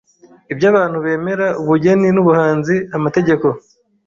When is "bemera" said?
1.05-1.47